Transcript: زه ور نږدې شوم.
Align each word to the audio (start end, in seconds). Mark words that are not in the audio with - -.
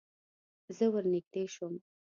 زه 0.77 0.85
ور 0.93 1.03
نږدې 1.13 1.43
شوم. 1.53 1.73